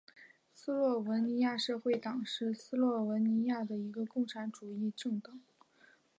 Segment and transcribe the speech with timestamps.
[0.51, 5.39] 斯洛文尼亚社会党是斯洛文尼亚的一个共产主义政党。